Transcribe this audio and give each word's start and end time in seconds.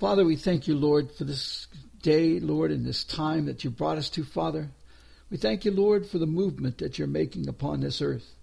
Father, 0.00 0.24
we 0.24 0.36
thank 0.36 0.66
you, 0.66 0.76
Lord, 0.76 1.12
for 1.12 1.24
this 1.24 1.66
day, 2.00 2.40
Lord, 2.40 2.70
and 2.70 2.86
this 2.86 3.04
time 3.04 3.44
that 3.44 3.64
you 3.64 3.70
brought 3.70 3.98
us 3.98 4.08
to, 4.10 4.24
Father. 4.24 4.70
We 5.28 5.36
thank 5.36 5.66
you, 5.66 5.72
Lord, 5.72 6.06
for 6.06 6.16
the 6.16 6.24
movement 6.24 6.78
that 6.78 6.98
you're 6.98 7.06
making 7.06 7.50
upon 7.50 7.80
this 7.80 8.00
earth. 8.00 8.34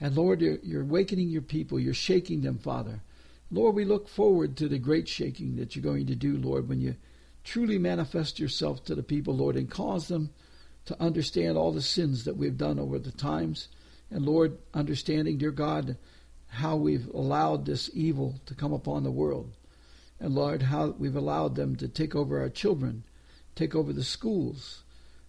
And 0.00 0.16
Lord, 0.16 0.40
you're, 0.40 0.80
awakening 0.80 1.28
your 1.28 1.42
people. 1.42 1.78
You're 1.78 1.92
shaking 1.92 2.40
them, 2.40 2.56
Father. 2.56 3.02
Lord, 3.50 3.74
we 3.74 3.84
look 3.84 4.08
forward 4.08 4.56
to 4.56 4.66
the 4.66 4.78
great 4.78 5.06
shaking 5.06 5.56
that 5.56 5.76
you're 5.76 5.82
going 5.82 6.06
to 6.06 6.14
do, 6.14 6.38
Lord, 6.38 6.70
when 6.70 6.80
you 6.80 6.96
truly 7.44 7.76
manifest 7.76 8.40
yourself 8.40 8.82
to 8.86 8.94
the 8.94 9.02
people, 9.02 9.36
Lord, 9.36 9.56
and 9.56 9.70
cause 9.70 10.08
them 10.08 10.30
to 10.86 10.98
understand 10.98 11.58
all 11.58 11.70
the 11.70 11.82
sins 11.82 12.24
that 12.24 12.38
we've 12.38 12.56
done 12.56 12.78
over 12.78 12.98
the 12.98 13.12
times. 13.12 13.68
And 14.10 14.24
Lord, 14.24 14.56
understanding, 14.72 15.36
dear 15.36 15.50
God, 15.50 15.98
how 16.46 16.76
we've 16.76 17.08
allowed 17.12 17.66
this 17.66 17.90
evil 17.92 18.40
to 18.46 18.54
come 18.54 18.72
upon 18.72 19.02
the 19.02 19.10
world. 19.10 19.52
And 20.24 20.34
Lord, 20.34 20.62
how 20.62 20.94
we've 20.98 21.16
allowed 21.16 21.54
them 21.54 21.76
to 21.76 21.86
take 21.86 22.14
over 22.14 22.40
our 22.40 22.48
children, 22.48 23.04
take 23.54 23.74
over 23.74 23.92
the 23.92 24.02
schools, 24.02 24.82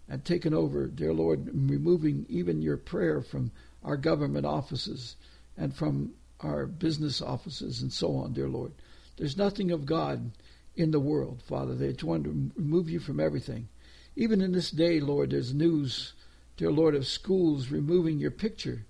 and 0.07 0.23
taken 0.23 0.53
over, 0.53 0.87
dear 0.87 1.13
Lord, 1.13 1.49
removing 1.53 2.25
even 2.29 2.61
your 2.61 2.77
prayer 2.77 3.19
from 3.19 3.51
our 3.83 3.97
government 3.97 4.45
offices 4.45 5.17
and 5.57 5.75
from 5.75 6.13
our 6.39 6.65
business 6.65 7.21
offices 7.21 7.81
and 7.81 7.91
so 7.91 8.15
on, 8.15 8.31
dear 8.31 8.47
Lord. 8.47 8.71
There's 9.17 9.35
nothing 9.35 9.69
of 9.69 9.85
God 9.85 10.31
in 10.77 10.91
the 10.91 11.01
world, 11.01 11.41
Father. 11.41 11.75
They 11.75 11.93
want 12.01 12.23
to 12.23 12.51
remove 12.55 12.89
you 12.89 13.01
from 13.01 13.19
everything. 13.19 13.67
Even 14.15 14.39
in 14.39 14.53
this 14.53 14.71
day, 14.71 15.01
Lord, 15.01 15.31
there's 15.31 15.53
news, 15.53 16.13
dear 16.55 16.71
Lord, 16.71 16.95
of 16.95 17.05
schools 17.05 17.69
removing 17.69 18.17
your 18.17 18.31
picture 18.31 18.85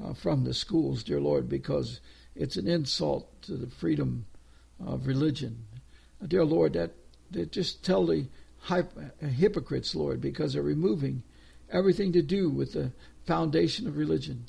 uh, 0.00 0.14
from 0.14 0.44
the 0.44 0.54
schools, 0.54 1.02
dear 1.02 1.20
Lord, 1.20 1.48
because 1.48 2.00
it's 2.36 2.56
an 2.56 2.68
insult 2.68 3.42
to 3.42 3.56
the 3.56 3.66
freedom 3.66 4.26
of 4.84 5.06
religion. 5.06 5.64
Dear 6.26 6.44
Lord, 6.44 6.74
that, 6.74 6.92
that 7.30 7.52
just 7.52 7.84
tell 7.84 8.06
the 8.06 8.26
hypocrites, 9.20 9.94
Lord, 9.94 10.20
because 10.20 10.52
they're 10.52 10.62
removing 10.62 11.22
everything 11.70 12.12
to 12.12 12.22
do 12.22 12.50
with 12.50 12.72
the 12.72 12.92
foundation 13.26 13.86
of 13.86 13.96
religion. 13.96 14.44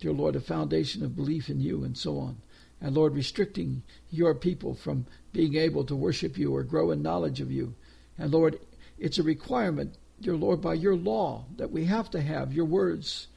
Dear 0.00 0.12
Lord, 0.12 0.34
the 0.34 0.40
foundation 0.40 1.04
of 1.04 1.16
belief 1.16 1.48
in 1.48 1.60
you 1.60 1.84
and 1.84 1.96
so 1.96 2.18
on. 2.18 2.36
And 2.80 2.94
Lord, 2.94 3.14
restricting 3.14 3.82
your 4.10 4.34
people 4.34 4.74
from 4.74 5.06
being 5.32 5.54
able 5.54 5.84
to 5.84 5.96
worship 5.96 6.36
you 6.36 6.54
or 6.54 6.62
grow 6.62 6.90
in 6.90 7.02
knowledge 7.02 7.40
of 7.40 7.50
you. 7.50 7.74
And 8.18 8.30
Lord, 8.30 8.60
it's 8.98 9.18
a 9.18 9.22
requirement, 9.22 9.96
dear 10.20 10.36
Lord, 10.36 10.60
by 10.60 10.74
your 10.74 10.96
law 10.96 11.46
that 11.56 11.70
we 11.70 11.86
have 11.86 12.10
to 12.10 12.20
have 12.20 12.52
your 12.52 12.66
words 12.66 13.28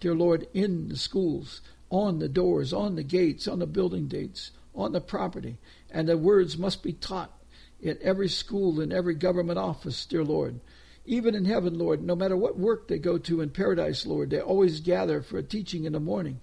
dear 0.00 0.14
Lord, 0.14 0.46
in 0.52 0.88
the 0.88 0.96
schools, 0.96 1.60
on 1.90 2.18
the 2.18 2.28
doors, 2.28 2.72
on 2.72 2.96
the 2.96 3.02
gates, 3.02 3.48
on 3.48 3.60
the 3.60 3.66
building 3.66 4.08
dates, 4.08 4.50
on 4.76 4.92
the 4.92 5.00
property. 5.00 5.58
And 5.90 6.08
the 6.08 6.18
words 6.18 6.58
must 6.58 6.82
be 6.82 6.92
taught 6.92 7.32
in 7.80 7.98
every 8.02 8.28
school, 8.28 8.80
in 8.80 8.92
every 8.92 9.14
government 9.14 9.58
office, 9.58 10.06
dear 10.06 10.24
Lord. 10.24 10.60
Even 11.04 11.34
in 11.34 11.44
heaven, 11.44 11.78
Lord, 11.78 12.02
no 12.02 12.16
matter 12.16 12.36
what 12.36 12.58
work 12.58 12.88
they 12.88 12.98
go 12.98 13.16
to 13.18 13.40
in 13.40 13.50
paradise, 13.50 14.06
Lord, 14.06 14.30
they 14.30 14.40
always 14.40 14.80
gather 14.80 15.22
for 15.22 15.38
a 15.38 15.42
teaching 15.42 15.84
in 15.84 15.92
the 15.92 16.00
morning. 16.00 16.40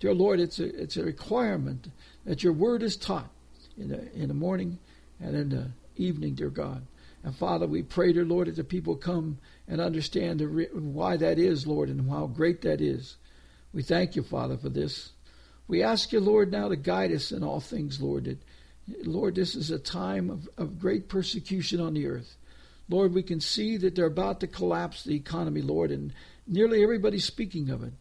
Dear 0.00 0.14
Lord, 0.14 0.38
it's 0.38 0.60
a, 0.60 0.82
it's 0.82 0.96
a 0.96 1.04
requirement 1.04 1.88
that 2.24 2.44
your 2.44 2.52
word 2.52 2.82
is 2.82 2.96
taught 2.96 3.30
in 3.76 3.88
the, 3.88 4.12
in 4.12 4.28
the 4.28 4.34
morning 4.34 4.78
and 5.20 5.34
in 5.34 5.48
the 5.48 5.70
evening, 5.96 6.34
dear 6.34 6.50
God. 6.50 6.86
And 7.24 7.34
Father, 7.34 7.66
we 7.66 7.82
pray, 7.82 8.12
dear 8.12 8.24
Lord, 8.24 8.46
that 8.46 8.56
the 8.56 8.64
people 8.64 8.94
come 8.94 9.38
and 9.66 9.80
understand 9.80 10.40
re- 10.40 10.68
why 10.72 11.16
that 11.16 11.38
is, 11.38 11.66
Lord, 11.66 11.88
and 11.88 12.08
how 12.08 12.26
great 12.26 12.62
that 12.62 12.80
is. 12.80 13.16
We 13.72 13.82
thank 13.82 14.14
you, 14.14 14.22
Father, 14.22 14.56
for 14.56 14.68
this. 14.68 15.10
We 15.68 15.82
ask 15.82 16.12
you, 16.12 16.20
Lord, 16.20 16.50
now 16.50 16.68
to 16.68 16.76
guide 16.76 17.12
us 17.12 17.30
in 17.30 17.44
all 17.44 17.60
things, 17.60 18.00
Lord. 18.00 18.24
That, 18.24 19.06
Lord, 19.06 19.34
this 19.34 19.54
is 19.54 19.70
a 19.70 19.78
time 19.78 20.30
of, 20.30 20.48
of 20.56 20.80
great 20.80 21.08
persecution 21.08 21.80
on 21.80 21.94
the 21.94 22.06
earth. 22.06 22.36
Lord, 22.88 23.12
we 23.12 23.22
can 23.22 23.40
see 23.40 23.76
that 23.76 23.94
they're 23.94 24.06
about 24.06 24.40
to 24.40 24.46
collapse 24.46 25.04
the 25.04 25.14
economy, 25.14 25.60
Lord, 25.60 25.90
and 25.90 26.12
nearly 26.46 26.82
everybody's 26.82 27.26
speaking 27.26 27.68
of 27.68 27.82
it. 27.84 27.92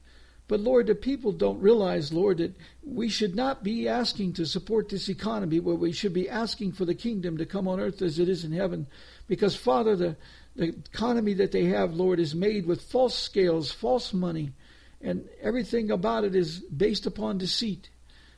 But 0.47 0.61
Lord, 0.61 0.87
the 0.87 0.95
people 0.95 1.33
don't 1.33 1.59
realize, 1.59 2.13
Lord, 2.13 2.37
that 2.37 2.55
we 2.81 3.09
should 3.09 3.35
not 3.35 3.65
be 3.65 3.89
asking 3.89 4.33
to 4.33 4.45
support 4.45 4.87
this 4.87 5.09
economy, 5.09 5.59
but 5.59 5.75
we 5.75 5.91
should 5.91 6.13
be 6.13 6.29
asking 6.29 6.71
for 6.71 6.85
the 6.85 6.95
kingdom 6.95 7.37
to 7.37 7.45
come 7.45 7.67
on 7.67 7.81
earth 7.81 8.01
as 8.01 8.17
it 8.17 8.29
is 8.29 8.45
in 8.45 8.53
heaven. 8.53 8.87
Because, 9.27 9.57
Father, 9.57 9.97
the, 9.97 10.15
the 10.55 10.69
economy 10.69 11.33
that 11.33 11.51
they 11.51 11.65
have, 11.65 11.93
Lord, 11.93 12.21
is 12.21 12.33
made 12.33 12.65
with 12.65 12.81
false 12.81 13.13
scales, 13.13 13.71
false 13.71 14.13
money, 14.13 14.53
and 15.01 15.27
everything 15.41 15.91
about 15.91 16.23
it 16.23 16.35
is 16.35 16.59
based 16.59 17.05
upon 17.05 17.37
deceit. 17.37 17.89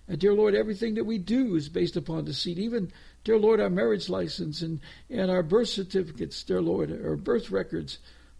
And 0.07 0.19
dear 0.19 0.33
Lord, 0.33 0.55
everything 0.55 0.95
that 0.95 1.05
we 1.05 1.17
do 1.17 1.55
is 1.55 1.69
based 1.69 1.95
upon 1.95 2.25
deceit. 2.25 2.57
Even, 2.57 2.91
dear 3.23 3.37
Lord, 3.37 3.59
our 3.59 3.69
marriage 3.69 4.09
license 4.09 4.61
and, 4.61 4.79
and 5.09 5.29
our 5.29 5.43
birth 5.43 5.69
certificates, 5.69 6.43
dear 6.43 6.61
Lord, 6.61 6.91
our 6.91 7.15
birth 7.15 7.51
records 7.51 7.99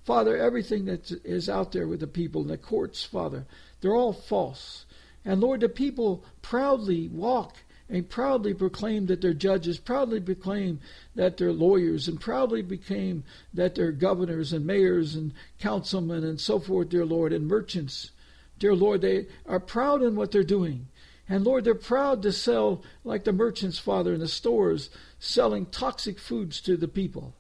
Father, 0.09 0.37
everything 0.37 0.85
that 0.85 1.11
is 1.23 1.47
out 1.47 1.71
there 1.71 1.87
with 1.87 1.99
the 1.99 2.07
people 2.07 2.41
in 2.41 2.47
the 2.47 2.57
courts, 2.57 3.03
Father, 3.03 3.45
they're 3.79 3.95
all 3.95 4.11
false. 4.11 4.85
And 5.23 5.39
Lord, 5.39 5.59
the 5.59 5.69
people 5.69 6.23
proudly 6.41 7.07
walk 7.09 7.57
and 7.89 8.07
proudly 8.07 8.53
proclaim 8.53 9.07
that 9.07 9.21
they're 9.21 9.33
judges, 9.33 9.79
proudly 9.79 10.19
proclaim 10.19 10.79
that 11.15 11.37
they're 11.37 11.51
lawyers, 11.51 12.07
and 12.07 12.21
proudly 12.21 12.61
proclaim 12.61 13.23
that 13.53 13.75
they're 13.75 13.91
governors 13.91 14.53
and 14.53 14.65
mayors 14.65 15.15
and 15.15 15.33
councilmen 15.59 16.23
and 16.23 16.39
so 16.39 16.59
forth, 16.59 16.89
dear 16.89 17.05
Lord, 17.05 17.33
and 17.33 17.47
merchants. 17.47 18.11
Dear 18.59 18.75
Lord, 18.75 19.01
they 19.01 19.27
are 19.47 19.59
proud 19.59 20.03
in 20.03 20.15
what 20.15 20.31
they're 20.31 20.43
doing. 20.43 20.87
And 21.27 21.45
Lord, 21.45 21.63
they're 21.63 21.75
proud 21.75 22.21
to 22.23 22.31
sell, 22.31 22.83
like 23.03 23.23
the 23.23 23.33
merchants, 23.33 23.79
Father, 23.79 24.13
in 24.13 24.19
the 24.19 24.27
stores, 24.27 24.89
selling 25.19 25.65
toxic 25.67 26.19
foods 26.19 26.59
to 26.61 26.77
the 26.77 26.87
people 26.87 27.33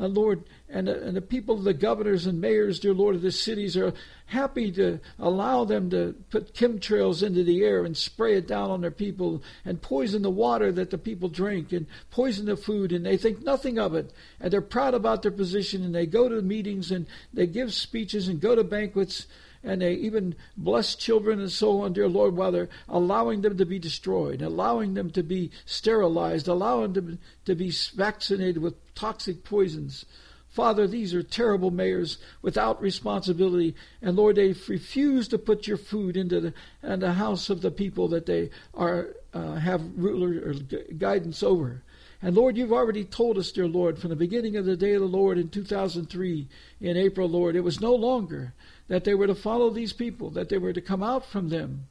uh, 0.00 0.06
Lord, 0.06 0.44
and, 0.68 0.88
uh, 0.88 0.94
and 0.94 1.16
the 1.16 1.20
people, 1.20 1.56
the 1.56 1.74
governors 1.74 2.26
and 2.26 2.40
mayors, 2.40 2.80
dear 2.80 2.94
Lord, 2.94 3.16
of 3.16 3.22
the 3.22 3.30
cities 3.30 3.76
are 3.76 3.92
happy 4.26 4.72
to 4.72 4.98
allow 5.18 5.64
them 5.64 5.90
to 5.90 6.14
put 6.30 6.54
chemtrails 6.54 7.22
into 7.22 7.44
the 7.44 7.62
air 7.62 7.84
and 7.84 7.96
spray 7.96 8.34
it 8.34 8.48
down 8.48 8.70
on 8.70 8.80
their 8.80 8.90
people 8.90 9.42
and 9.64 9.82
poison 9.82 10.22
the 10.22 10.30
water 10.30 10.72
that 10.72 10.90
the 10.90 10.98
people 10.98 11.28
drink 11.28 11.72
and 11.72 11.86
poison 12.10 12.46
the 12.46 12.56
food, 12.56 12.92
and 12.92 13.04
they 13.04 13.16
think 13.16 13.42
nothing 13.42 13.78
of 13.78 13.94
it. 13.94 14.12
And 14.40 14.52
they're 14.52 14.62
proud 14.62 14.94
about 14.94 15.22
their 15.22 15.30
position, 15.30 15.84
and 15.84 15.94
they 15.94 16.06
go 16.06 16.28
to 16.28 16.40
meetings 16.40 16.90
and 16.90 17.06
they 17.34 17.46
give 17.46 17.74
speeches 17.74 18.28
and 18.28 18.40
go 18.40 18.54
to 18.54 18.64
banquets 18.64 19.26
and 19.62 19.82
they 19.82 19.94
even 19.94 20.34
bless 20.56 20.94
children 20.94 21.40
and 21.40 21.52
so 21.52 21.82
on, 21.82 21.92
dear 21.92 22.08
Lord, 22.08 22.36
while 22.36 22.52
they're 22.52 22.68
allowing 22.88 23.42
them 23.42 23.58
to 23.58 23.66
be 23.66 23.78
destroyed, 23.78 24.40
allowing 24.40 24.94
them 24.94 25.10
to 25.10 25.22
be 25.22 25.50
sterilized, 25.66 26.48
allowing 26.48 26.94
them 26.94 27.18
to 27.44 27.54
be 27.54 27.70
vaccinated 27.94 28.58
with 28.62 28.74
toxic 28.94 29.44
poisons. 29.44 30.06
Father, 30.48 30.86
these 30.86 31.14
are 31.14 31.22
terrible 31.22 31.70
mayors 31.70 32.18
without 32.42 32.82
responsibility. 32.82 33.76
And 34.02 34.16
Lord, 34.16 34.36
they 34.36 34.54
refuse 34.66 35.28
to 35.28 35.38
put 35.38 35.68
your 35.68 35.76
food 35.76 36.16
into 36.16 36.40
the, 36.40 36.54
in 36.82 37.00
the 37.00 37.12
house 37.12 37.50
of 37.50 37.62
the 37.62 37.70
people 37.70 38.08
that 38.08 38.26
they 38.26 38.50
are 38.74 39.10
uh, 39.32 39.54
have 39.54 39.82
ruler 39.96 40.50
or 40.50 40.54
guidance 40.54 41.42
over. 41.42 41.82
And 42.22 42.36
Lord, 42.36 42.56
you've 42.56 42.72
already 42.72 43.04
told 43.04 43.38
us, 43.38 43.52
dear 43.52 43.68
Lord, 43.68 43.98
from 43.98 44.10
the 44.10 44.16
beginning 44.16 44.56
of 44.56 44.64
the 44.64 44.76
day 44.76 44.94
of 44.94 45.00
the 45.00 45.06
Lord 45.06 45.38
in 45.38 45.48
2003, 45.48 46.48
in 46.80 46.96
April, 46.96 47.28
Lord, 47.28 47.56
it 47.56 47.60
was 47.60 47.80
no 47.80 47.94
longer 47.94 48.52
that 48.90 49.04
they 49.04 49.14
were 49.14 49.28
to 49.28 49.36
follow 49.36 49.70
these 49.70 49.92
people, 49.92 50.30
that 50.30 50.48
they 50.48 50.58
were 50.58 50.72
to 50.72 50.80
come 50.80 51.00
out 51.00 51.24
from 51.24 51.48
them. 51.48 51.86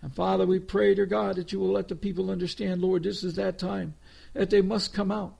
And 0.00 0.14
Father, 0.14 0.46
we 0.46 0.58
pray, 0.58 0.94
dear 0.94 1.04
God, 1.04 1.36
that 1.36 1.52
you 1.52 1.60
will 1.60 1.72
let 1.72 1.88
the 1.88 1.94
people 1.94 2.30
understand, 2.30 2.80
Lord, 2.80 3.02
this 3.02 3.22
is 3.22 3.34
that 3.34 3.58
time, 3.58 3.94
that 4.32 4.48
they 4.48 4.62
must 4.62 4.94
come 4.94 5.12
out. 5.12 5.34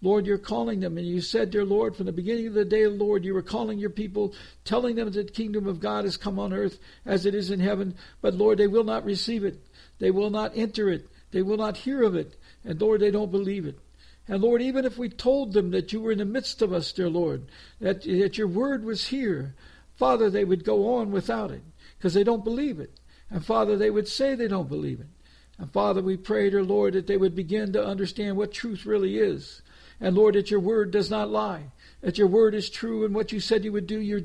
Lord, 0.00 0.26
you're 0.26 0.38
calling 0.38 0.80
them. 0.80 0.96
And 0.96 1.06
you 1.06 1.20
said, 1.20 1.50
dear 1.50 1.66
Lord, 1.66 1.94
from 1.94 2.06
the 2.06 2.12
beginning 2.12 2.46
of 2.46 2.54
the 2.54 2.64
day, 2.64 2.86
Lord, 2.86 3.26
you 3.26 3.34
were 3.34 3.42
calling 3.42 3.78
your 3.78 3.90
people, 3.90 4.32
telling 4.64 4.96
them 4.96 5.10
that 5.10 5.26
the 5.26 5.32
kingdom 5.32 5.66
of 5.66 5.80
God 5.80 6.04
has 6.04 6.16
come 6.16 6.38
on 6.38 6.54
earth 6.54 6.78
as 7.04 7.26
it 7.26 7.34
is 7.34 7.50
in 7.50 7.60
heaven. 7.60 7.94
But 8.22 8.32
Lord, 8.32 8.56
they 8.56 8.66
will 8.66 8.84
not 8.84 9.04
receive 9.04 9.44
it. 9.44 9.60
They 9.98 10.10
will 10.10 10.30
not 10.30 10.52
enter 10.56 10.88
it. 10.88 11.10
They 11.30 11.42
will 11.42 11.58
not 11.58 11.76
hear 11.76 12.02
of 12.02 12.16
it. 12.16 12.36
And 12.64 12.80
Lord, 12.80 13.02
they 13.02 13.10
don't 13.10 13.30
believe 13.30 13.66
it. 13.66 13.78
And 14.26 14.42
Lord, 14.42 14.62
even 14.62 14.86
if 14.86 14.96
we 14.96 15.10
told 15.10 15.52
them 15.52 15.72
that 15.72 15.92
you 15.92 16.00
were 16.00 16.12
in 16.12 16.18
the 16.18 16.24
midst 16.24 16.62
of 16.62 16.72
us, 16.72 16.90
dear 16.90 17.10
Lord, 17.10 17.44
that, 17.80 18.04
that 18.04 18.38
your 18.38 18.48
word 18.48 18.82
was 18.82 19.08
here, 19.08 19.54
Father, 19.96 20.28
they 20.28 20.44
would 20.44 20.64
go 20.64 20.96
on 20.96 21.10
without 21.10 21.50
it 21.50 21.62
because 21.96 22.14
they 22.14 22.24
don't 22.24 22.44
believe 22.44 22.80
it. 22.80 22.98
And 23.30 23.44
Father, 23.44 23.76
they 23.76 23.90
would 23.90 24.08
say 24.08 24.34
they 24.34 24.48
don't 24.48 24.68
believe 24.68 25.00
it. 25.00 25.06
And 25.58 25.72
Father, 25.72 26.02
we 26.02 26.16
pray, 26.16 26.50
dear 26.50 26.64
Lord, 26.64 26.94
that 26.94 27.06
they 27.06 27.16
would 27.16 27.34
begin 27.34 27.72
to 27.72 27.84
understand 27.84 28.36
what 28.36 28.52
truth 28.52 28.84
really 28.84 29.18
is. 29.18 29.62
And 30.00 30.16
Lord, 30.16 30.34
that 30.34 30.50
your 30.50 30.60
word 30.60 30.90
does 30.90 31.10
not 31.10 31.30
lie, 31.30 31.70
that 32.00 32.18
your 32.18 32.26
word 32.26 32.54
is 32.54 32.68
true, 32.68 33.04
and 33.04 33.14
what 33.14 33.30
you 33.30 33.38
said 33.38 33.64
you 33.64 33.72
would 33.72 33.86
do, 33.86 34.00
you 34.00 34.16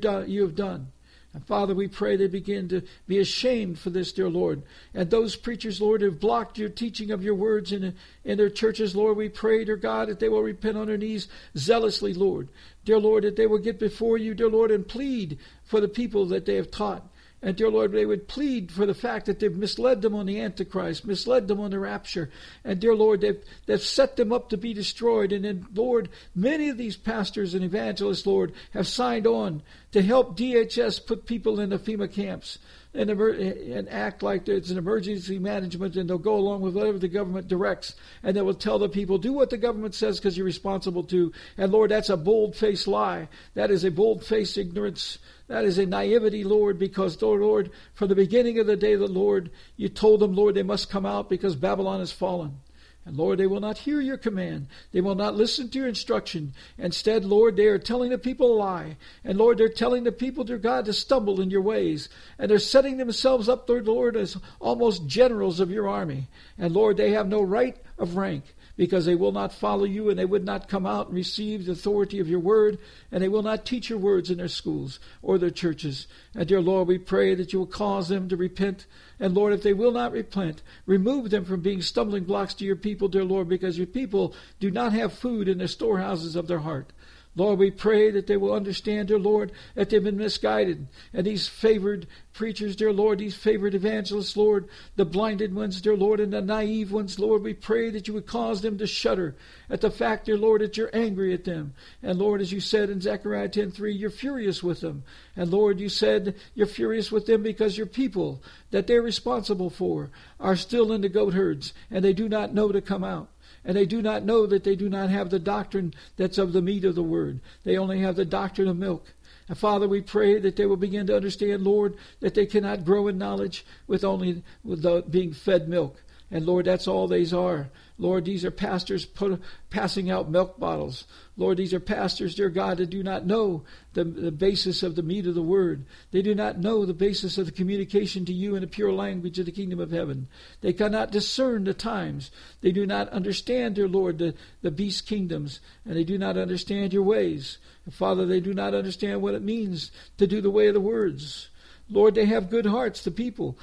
have 0.42 0.54
done. 0.56 0.92
And 1.32 1.46
Father, 1.46 1.74
we 1.74 1.86
pray 1.86 2.16
they 2.16 2.26
begin 2.26 2.68
to 2.68 2.82
be 3.06 3.18
ashamed 3.18 3.78
for 3.78 3.90
this, 3.90 4.12
dear 4.12 4.28
Lord. 4.28 4.62
And 4.94 5.08
those 5.08 5.36
preachers, 5.36 5.80
Lord, 5.80 6.02
have 6.02 6.18
blocked 6.18 6.58
your 6.58 6.68
teaching 6.68 7.12
of 7.12 7.22
your 7.22 7.36
words 7.36 7.70
in, 7.70 7.94
in 8.24 8.36
their 8.36 8.50
churches, 8.50 8.96
Lord, 8.96 9.16
we 9.16 9.28
pray, 9.28 9.64
dear 9.64 9.76
God, 9.76 10.08
that 10.08 10.18
they 10.18 10.28
will 10.28 10.42
repent 10.42 10.76
on 10.76 10.88
their 10.88 10.96
knees 10.96 11.28
zealously, 11.56 12.14
Lord. 12.14 12.48
Dear 12.84 12.98
Lord, 12.98 13.22
that 13.22 13.36
they 13.36 13.46
will 13.46 13.58
get 13.58 13.78
before 13.78 14.18
you, 14.18 14.34
dear 14.34 14.48
Lord, 14.48 14.72
and 14.72 14.86
plead 14.86 15.38
for 15.62 15.80
the 15.80 15.88
people 15.88 16.26
that 16.26 16.46
they 16.46 16.56
have 16.56 16.70
taught. 16.70 17.06
And 17.42 17.56
dear 17.56 17.70
Lord, 17.70 17.92
they 17.92 18.04
would 18.04 18.28
plead 18.28 18.70
for 18.70 18.84
the 18.84 18.92
fact 18.92 19.24
that 19.26 19.38
they've 19.38 19.54
misled 19.54 20.02
them 20.02 20.14
on 20.14 20.26
the 20.26 20.40
Antichrist, 20.40 21.06
misled 21.06 21.48
them 21.48 21.58
on 21.58 21.70
the 21.70 21.78
rapture. 21.78 22.28
And 22.64 22.78
dear 22.78 22.94
Lord, 22.94 23.22
they've, 23.22 23.42
they've 23.64 23.80
set 23.80 24.16
them 24.16 24.30
up 24.30 24.50
to 24.50 24.58
be 24.58 24.74
destroyed. 24.74 25.32
And 25.32 25.44
then, 25.46 25.66
Lord, 25.74 26.10
many 26.34 26.68
of 26.68 26.76
these 26.76 26.96
pastors 26.96 27.54
and 27.54 27.64
evangelists, 27.64 28.26
Lord, 28.26 28.52
have 28.72 28.86
signed 28.86 29.26
on 29.26 29.62
to 29.92 30.02
help 30.02 30.36
DHS 30.36 31.04
put 31.06 31.26
people 31.26 31.58
in 31.58 31.70
the 31.70 31.78
FEMA 31.78 32.12
camps 32.12 32.58
and, 32.92 33.10
and 33.10 33.88
act 33.88 34.22
like 34.22 34.48
it's 34.48 34.70
an 34.70 34.78
emergency 34.78 35.38
management 35.38 35.96
and 35.96 36.08
they'll 36.08 36.18
go 36.18 36.36
along 36.36 36.60
with 36.60 36.74
whatever 36.74 36.98
the 36.98 37.08
government 37.08 37.46
directs 37.48 37.94
and 38.22 38.36
they 38.36 38.42
will 38.42 38.54
tell 38.54 38.78
the 38.78 38.88
people 38.88 39.18
do 39.18 39.32
what 39.32 39.50
the 39.50 39.56
government 39.56 39.94
says 39.94 40.18
because 40.18 40.36
you're 40.36 40.46
responsible 40.46 41.04
to 41.04 41.32
and 41.56 41.72
lord 41.72 41.90
that's 41.90 42.10
a 42.10 42.16
bold-faced 42.16 42.88
lie. 42.88 43.28
That 43.54 43.70
is 43.70 43.84
a 43.84 43.90
bold-faced 43.90 44.58
ignorance. 44.58 45.18
That 45.48 45.64
is 45.64 45.78
a 45.78 45.86
naivety 45.86 46.44
lord 46.44 46.78
because 46.78 47.20
oh, 47.22 47.32
lord 47.32 47.70
from 47.94 48.08
the 48.08 48.14
beginning 48.14 48.58
of 48.58 48.66
the 48.66 48.76
day 48.76 48.96
the 48.96 49.06
lord 49.06 49.50
you 49.76 49.88
told 49.88 50.20
them 50.20 50.34
lord 50.34 50.54
they 50.54 50.62
must 50.62 50.90
come 50.90 51.06
out 51.06 51.28
because 51.28 51.56
babylon 51.56 52.00
has 52.00 52.12
fallen 52.12 52.58
and 53.06 53.16
Lord, 53.16 53.38
they 53.38 53.46
will 53.46 53.60
not 53.60 53.78
hear 53.78 54.00
your 54.00 54.18
command. 54.18 54.66
They 54.92 55.00
will 55.00 55.14
not 55.14 55.34
listen 55.34 55.70
to 55.70 55.78
your 55.78 55.88
instruction. 55.88 56.52
Instead, 56.76 57.24
Lord, 57.24 57.56
they 57.56 57.64
are 57.66 57.78
telling 57.78 58.10
the 58.10 58.18
people 58.18 58.52
a 58.52 58.56
lie. 58.56 58.98
And 59.24 59.38
Lord, 59.38 59.56
they're 59.56 59.70
telling 59.70 60.04
the 60.04 60.12
people, 60.12 60.44
dear 60.44 60.58
God, 60.58 60.84
to 60.84 60.92
stumble 60.92 61.40
in 61.40 61.50
your 61.50 61.62
ways. 61.62 62.10
And 62.38 62.50
they're 62.50 62.58
setting 62.58 62.98
themselves 62.98 63.48
up, 63.48 63.68
Lord, 63.68 63.86
Lord, 63.86 64.16
as 64.16 64.36
almost 64.60 65.06
generals 65.06 65.60
of 65.60 65.70
your 65.70 65.88
army. 65.88 66.28
And 66.58 66.74
Lord, 66.74 66.98
they 66.98 67.12
have 67.12 67.26
no 67.26 67.40
right 67.40 67.76
of 67.98 68.16
rank 68.16 68.44
because 68.80 69.04
they 69.04 69.14
will 69.14 69.30
not 69.30 69.52
follow 69.52 69.84
you 69.84 70.08
and 70.08 70.18
they 70.18 70.24
would 70.24 70.42
not 70.42 70.66
come 70.66 70.86
out 70.86 71.08
and 71.08 71.14
receive 71.14 71.66
the 71.66 71.72
authority 71.72 72.18
of 72.18 72.30
your 72.30 72.40
word 72.40 72.78
and 73.12 73.22
they 73.22 73.28
will 73.28 73.42
not 73.42 73.66
teach 73.66 73.90
your 73.90 73.98
words 73.98 74.30
in 74.30 74.38
their 74.38 74.48
schools 74.48 74.98
or 75.20 75.36
their 75.36 75.50
churches. 75.50 76.06
And 76.34 76.48
dear 76.48 76.62
Lord, 76.62 76.88
we 76.88 76.96
pray 76.96 77.34
that 77.34 77.52
you 77.52 77.58
will 77.58 77.66
cause 77.66 78.08
them 78.08 78.26
to 78.30 78.38
repent. 78.38 78.86
And 79.18 79.34
Lord, 79.34 79.52
if 79.52 79.62
they 79.62 79.74
will 79.74 79.92
not 79.92 80.12
repent, 80.12 80.62
remove 80.86 81.28
them 81.28 81.44
from 81.44 81.60
being 81.60 81.82
stumbling 81.82 82.24
blocks 82.24 82.54
to 82.54 82.64
your 82.64 82.74
people, 82.74 83.08
dear 83.08 83.22
Lord, 83.22 83.50
because 83.50 83.76
your 83.76 83.86
people 83.86 84.34
do 84.60 84.70
not 84.70 84.94
have 84.94 85.12
food 85.12 85.46
in 85.46 85.58
the 85.58 85.68
storehouses 85.68 86.34
of 86.34 86.46
their 86.46 86.60
heart. 86.60 86.90
Lord, 87.40 87.58
we 87.58 87.70
pray 87.70 88.10
that 88.10 88.26
they 88.26 88.36
will 88.36 88.52
understand, 88.52 89.08
dear 89.08 89.18
Lord, 89.18 89.52
that 89.74 89.88
they've 89.88 90.04
been 90.04 90.18
misguided. 90.18 90.86
And 91.14 91.26
these 91.26 91.48
favored 91.48 92.06
preachers, 92.34 92.76
dear 92.76 92.92
Lord, 92.92 93.18
these 93.18 93.34
favored 93.34 93.74
evangelists, 93.74 94.36
Lord, 94.36 94.68
the 94.96 95.06
blinded 95.06 95.54
ones, 95.54 95.80
dear 95.80 95.96
Lord, 95.96 96.20
and 96.20 96.34
the 96.34 96.42
naive 96.42 96.92
ones, 96.92 97.18
Lord, 97.18 97.42
we 97.42 97.54
pray 97.54 97.88
that 97.88 98.06
you 98.06 98.12
would 98.12 98.26
cause 98.26 98.60
them 98.60 98.76
to 98.76 98.86
shudder 98.86 99.36
at 99.70 99.80
the 99.80 99.90
fact, 99.90 100.26
dear 100.26 100.36
Lord, 100.36 100.60
that 100.60 100.76
you're 100.76 100.94
angry 100.94 101.32
at 101.32 101.44
them. 101.44 101.72
And 102.02 102.18
Lord, 102.18 102.42
as 102.42 102.52
you 102.52 102.60
said 102.60 102.90
in 102.90 103.00
Zechariah 103.00 103.48
10.3, 103.48 103.98
you're 103.98 104.10
furious 104.10 104.62
with 104.62 104.82
them. 104.82 105.02
And 105.34 105.50
Lord, 105.50 105.80
you 105.80 105.88
said 105.88 106.34
you're 106.54 106.66
furious 106.66 107.10
with 107.10 107.24
them 107.24 107.42
because 107.42 107.78
your 107.78 107.86
people 107.86 108.42
that 108.70 108.86
they're 108.86 109.00
responsible 109.00 109.70
for 109.70 110.10
are 110.38 110.56
still 110.56 110.92
in 110.92 111.00
the 111.00 111.08
goat 111.08 111.32
herds 111.32 111.72
and 111.90 112.04
they 112.04 112.12
do 112.12 112.28
not 112.28 112.52
know 112.52 112.70
to 112.70 112.82
come 112.82 113.02
out 113.02 113.30
and 113.64 113.76
they 113.76 113.86
do 113.86 114.00
not 114.02 114.24
know 114.24 114.46
that 114.46 114.64
they 114.64 114.76
do 114.76 114.88
not 114.88 115.10
have 115.10 115.30
the 115.30 115.38
doctrine 115.38 115.94
that's 116.16 116.38
of 116.38 116.52
the 116.52 116.62
meat 116.62 116.84
of 116.84 116.94
the 116.94 117.02
word. 117.02 117.40
They 117.64 117.76
only 117.76 118.00
have 118.00 118.16
the 118.16 118.24
doctrine 118.24 118.68
of 118.68 118.76
milk. 118.76 119.06
And 119.48 119.58
Father, 119.58 119.88
we 119.88 120.00
pray 120.00 120.38
that 120.38 120.56
they 120.56 120.66
will 120.66 120.76
begin 120.76 121.06
to 121.08 121.16
understand, 121.16 121.64
Lord, 121.64 121.96
that 122.20 122.34
they 122.34 122.46
cannot 122.46 122.84
grow 122.84 123.08
in 123.08 123.18
knowledge 123.18 123.64
with 123.86 124.04
only 124.04 124.42
with 124.64 124.82
the, 124.82 125.02
being 125.08 125.32
fed 125.32 125.68
milk. 125.68 126.02
And 126.30 126.46
Lord, 126.46 126.66
that's 126.66 126.86
all 126.86 127.08
these 127.08 127.34
are. 127.34 127.68
Lord, 128.00 128.24
these 128.24 128.46
are 128.46 128.50
pastors 128.50 129.04
put, 129.04 129.42
passing 129.68 130.10
out 130.10 130.30
milk 130.30 130.58
bottles. 130.58 131.04
Lord, 131.36 131.58
these 131.58 131.74
are 131.74 131.80
pastors, 131.80 132.34
dear 132.34 132.48
God, 132.48 132.78
that 132.78 132.88
do 132.88 133.02
not 133.02 133.26
know 133.26 133.64
the, 133.92 134.04
the 134.04 134.32
basis 134.32 134.82
of 134.82 134.96
the 134.96 135.02
meat 135.02 135.26
of 135.26 135.34
the 135.34 135.42
word. 135.42 135.84
They 136.10 136.22
do 136.22 136.34
not 136.34 136.58
know 136.58 136.86
the 136.86 136.94
basis 136.94 137.36
of 137.36 137.44
the 137.44 137.52
communication 137.52 138.24
to 138.24 138.32
you 138.32 138.54
in 138.54 138.62
the 138.62 138.66
pure 138.66 138.90
language 138.90 139.38
of 139.38 139.44
the 139.44 139.52
kingdom 139.52 139.80
of 139.80 139.90
heaven. 139.90 140.28
They 140.62 140.72
cannot 140.72 141.12
discern 141.12 141.64
the 141.64 141.74
times. 141.74 142.30
They 142.62 142.72
do 142.72 142.86
not 142.86 143.10
understand, 143.10 143.74
dear 143.74 143.86
Lord, 143.86 144.16
the, 144.16 144.34
the 144.62 144.70
beast 144.70 145.06
kingdoms, 145.06 145.60
and 145.84 145.94
they 145.94 146.04
do 146.04 146.16
not 146.16 146.38
understand 146.38 146.94
your 146.94 147.02
ways. 147.02 147.58
And 147.84 147.92
Father, 147.92 148.24
they 148.24 148.40
do 148.40 148.54
not 148.54 148.72
understand 148.72 149.20
what 149.20 149.34
it 149.34 149.42
means 149.42 149.90
to 150.16 150.26
do 150.26 150.40
the 150.40 150.50
way 150.50 150.68
of 150.68 150.74
the 150.74 150.80
words. 150.80 151.50
Lord, 151.90 152.14
they 152.14 152.26
have 152.26 152.48
good 152.48 152.66
hearts, 152.66 153.04
the 153.04 153.10
people. 153.10 153.58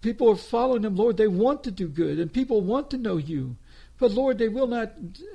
People 0.00 0.30
are 0.30 0.36
following 0.36 0.82
them, 0.82 0.96
Lord. 0.96 1.16
They 1.16 1.28
want 1.28 1.64
to 1.64 1.70
do 1.70 1.88
good, 1.88 2.18
and 2.18 2.32
people 2.32 2.60
want 2.60 2.90
to 2.90 2.98
know 2.98 3.16
you. 3.16 3.56
But 3.98 4.12
Lord, 4.12 4.38
they 4.38 4.48
will 4.48 4.68
not 4.68 4.92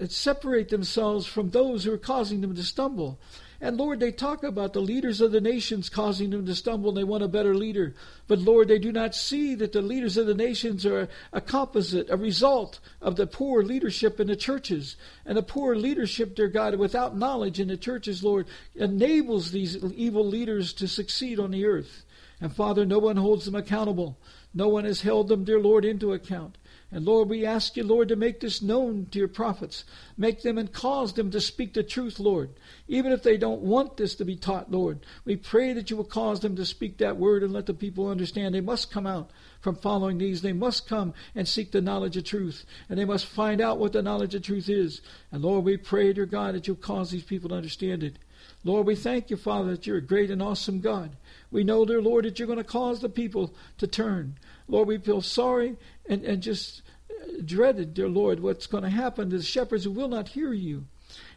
separate 0.07 0.69
themselves 0.69 1.25
from 1.25 1.49
those 1.49 1.83
who 1.83 1.93
are 1.93 1.97
causing 1.97 2.41
them 2.41 2.55
to 2.55 2.63
stumble. 2.63 3.19
And 3.59 3.77
Lord, 3.77 4.01
they 4.01 4.11
talk 4.11 4.43
about 4.43 4.73
the 4.73 4.81
leaders 4.81 5.21
of 5.21 5.31
the 5.31 5.39
nations 5.39 5.87
causing 5.87 6.31
them 6.31 6.45
to 6.45 6.53
stumble 6.53 6.89
and 6.89 6.97
they 6.97 7.05
want 7.05 7.23
a 7.23 7.29
better 7.29 7.55
leader. 7.55 7.93
But 8.27 8.39
Lord, 8.39 8.67
they 8.67 8.77
do 8.77 8.91
not 8.91 9.15
see 9.15 9.55
that 9.55 9.71
the 9.71 9.81
leaders 9.81 10.17
of 10.17 10.27
the 10.27 10.33
nations 10.33 10.85
are 10.85 11.07
a 11.31 11.39
composite, 11.39 12.09
a 12.09 12.17
result 12.17 12.81
of 13.01 13.15
the 13.15 13.25
poor 13.25 13.63
leadership 13.63 14.19
in 14.19 14.27
the 14.27 14.35
churches. 14.35 14.97
And 15.25 15.37
the 15.37 15.43
poor 15.43 15.77
leadership, 15.77 16.35
dear 16.35 16.49
God, 16.49 16.75
without 16.75 17.17
knowledge 17.17 17.57
in 17.57 17.69
the 17.69 17.77
churches, 17.77 18.21
Lord, 18.21 18.47
enables 18.75 19.51
these 19.51 19.77
evil 19.77 20.25
leaders 20.25 20.73
to 20.73 20.87
succeed 20.89 21.39
on 21.39 21.51
the 21.51 21.65
earth. 21.65 22.03
And 22.41 22.53
Father, 22.53 22.85
no 22.85 22.99
one 22.99 23.15
holds 23.15 23.45
them 23.45 23.55
accountable. 23.55 24.17
No 24.53 24.67
one 24.67 24.85
has 24.85 25.01
held 25.01 25.29
them, 25.29 25.43
dear 25.43 25.59
Lord, 25.59 25.83
into 25.83 26.13
account. 26.13 26.57
And 26.91 27.05
Lord, 27.05 27.27
we 27.27 27.43
ask 27.43 27.75
you, 27.75 27.83
Lord, 27.83 28.09
to 28.09 28.15
make 28.15 28.39
this 28.39 28.61
known 28.61 29.07
to 29.09 29.17
your 29.17 29.27
prophets. 29.27 29.83
Make 30.15 30.43
them 30.43 30.59
and 30.59 30.71
cause 30.71 31.13
them 31.13 31.31
to 31.31 31.41
speak 31.41 31.73
the 31.73 31.81
truth, 31.81 32.19
Lord. 32.19 32.51
Even 32.87 33.11
if 33.11 33.23
they 33.23 33.35
don't 33.35 33.61
want 33.61 33.97
this 33.97 34.13
to 34.15 34.25
be 34.25 34.35
taught, 34.35 34.71
Lord, 34.71 34.99
we 35.25 35.35
pray 35.35 35.73
that 35.73 35.89
you 35.89 35.97
will 35.97 36.03
cause 36.03 36.41
them 36.41 36.55
to 36.55 36.65
speak 36.67 36.99
that 36.99 37.17
word 37.17 37.41
and 37.41 37.51
let 37.51 37.65
the 37.65 37.73
people 37.73 38.07
understand 38.07 38.53
they 38.53 38.61
must 38.61 38.91
come 38.91 39.07
out 39.07 39.31
from 39.59 39.75
following 39.75 40.19
these. 40.19 40.43
They 40.43 40.53
must 40.53 40.87
come 40.87 41.15
and 41.33 41.47
seek 41.47 41.71
the 41.71 41.81
knowledge 41.81 42.15
of 42.15 42.25
truth. 42.25 42.63
And 42.89 42.99
they 42.99 43.05
must 43.05 43.25
find 43.25 43.59
out 43.59 43.79
what 43.79 43.93
the 43.93 44.03
knowledge 44.03 44.35
of 44.35 44.43
truth 44.43 44.69
is. 44.69 45.01
And 45.31 45.41
Lord, 45.41 45.65
we 45.65 45.77
pray, 45.77 46.13
dear 46.13 46.27
God, 46.27 46.53
that 46.53 46.67
you'll 46.67 46.75
cause 46.75 47.09
these 47.09 47.23
people 47.23 47.49
to 47.49 47.55
understand 47.55 48.03
it. 48.03 48.19
Lord, 48.63 48.87
we 48.87 48.95
thank 48.95 49.29
you, 49.29 49.37
Father, 49.37 49.71
that 49.71 49.85
you're 49.85 49.97
a 49.97 50.01
great 50.01 50.31
and 50.31 50.41
awesome 50.41 50.79
God. 50.79 51.17
We 51.51 51.63
know, 51.63 51.85
dear 51.85 52.01
Lord, 52.01 52.25
that 52.25 52.39
you're 52.39 52.47
going 52.47 52.57
to 52.57 52.63
cause 52.63 53.01
the 53.01 53.09
people 53.09 53.53
to 53.77 53.87
turn. 53.87 54.37
Lord, 54.67 54.87
we 54.87 54.97
feel 54.97 55.21
sorry 55.21 55.75
and, 56.07 56.23
and 56.23 56.41
just 56.41 56.81
uh, 57.11 57.41
dreaded, 57.43 57.93
dear 57.93 58.07
Lord, 58.07 58.39
what's 58.39 58.67
going 58.67 58.83
to 58.83 58.89
happen 58.89 59.29
to 59.29 59.37
the 59.37 59.43
shepherds 59.43 59.83
who 59.83 59.91
will 59.91 60.07
not 60.07 60.29
hear 60.29 60.53
you 60.53 60.85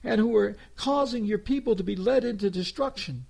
and 0.05 0.21
who 0.21 0.35
are 0.37 0.57
causing 0.77 1.25
your 1.25 1.39
people 1.39 1.75
to 1.75 1.83
be 1.83 1.97
led 1.97 2.25
into 2.25 2.49
destruction. 2.49 3.27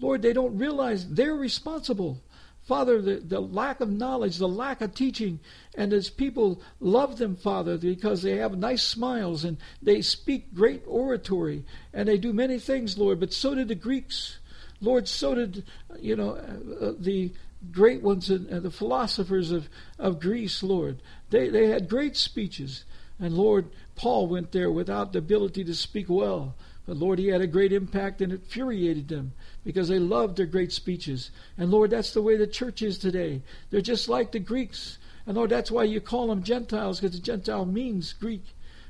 Lord, 0.00 0.22
they 0.22 0.32
don't 0.32 0.56
realize 0.56 1.08
they're 1.08 1.34
responsible. 1.34 2.22
Father, 2.64 3.00
the, 3.02 3.16
the 3.16 3.40
lack 3.40 3.80
of 3.80 3.90
knowledge, 3.90 4.36
the 4.38 4.46
lack 4.46 4.80
of 4.80 4.94
teaching, 4.94 5.40
and 5.74 5.92
as 5.92 6.08
people 6.10 6.60
love 6.78 7.18
them, 7.18 7.36
Father, 7.36 7.78
because 7.78 8.22
they 8.22 8.36
have 8.36 8.56
nice 8.56 8.82
smiles 8.82 9.44
and 9.44 9.56
they 9.82 10.02
speak 10.02 10.54
great 10.54 10.82
oratory 10.86 11.64
and 11.92 12.08
they 12.08 12.18
do 12.18 12.32
many 12.32 12.58
things, 12.58 12.96
Lord, 12.96 13.18
but 13.18 13.32
so 13.32 13.54
did 13.54 13.68
the 13.68 13.74
Greeks. 13.74 14.38
Lord, 14.80 15.08
so 15.08 15.34
did, 15.34 15.64
you 15.98 16.16
know, 16.16 16.30
uh, 16.30 16.92
the 16.98 17.32
great 17.70 18.02
ones 18.02 18.30
and, 18.30 18.48
the 18.48 18.70
philosophers 18.70 19.50
of, 19.50 19.68
of 19.98 20.20
Greece, 20.20 20.62
Lord. 20.62 21.02
They, 21.30 21.48
they 21.48 21.66
had 21.66 21.88
great 21.88 22.16
speeches. 22.16 22.84
And 23.18 23.34
Lord, 23.34 23.66
Paul 23.96 24.28
went 24.28 24.52
there 24.52 24.70
without 24.70 25.12
the 25.12 25.18
ability 25.18 25.64
to 25.64 25.74
speak 25.74 26.06
well. 26.08 26.54
But 26.90 26.96
Lord, 26.96 27.20
he 27.20 27.28
had 27.28 27.40
a 27.40 27.46
great 27.46 27.72
impact 27.72 28.20
and 28.20 28.32
it 28.32 28.40
infuriated 28.40 29.06
them 29.06 29.32
because 29.62 29.86
they 29.86 30.00
loved 30.00 30.36
their 30.36 30.44
great 30.44 30.72
speeches. 30.72 31.30
And 31.56 31.70
Lord, 31.70 31.90
that's 31.90 32.12
the 32.12 32.20
way 32.20 32.36
the 32.36 32.48
church 32.48 32.82
is 32.82 32.98
today. 32.98 33.42
They're 33.70 33.80
just 33.80 34.08
like 34.08 34.32
the 34.32 34.40
Greeks. 34.40 34.98
And 35.24 35.36
Lord, 35.36 35.50
that's 35.50 35.70
why 35.70 35.84
you 35.84 36.00
call 36.00 36.26
them 36.26 36.42
Gentiles 36.42 36.98
because 36.98 37.14
the 37.14 37.22
Gentile 37.22 37.64
means 37.64 38.12
Greek. 38.12 38.42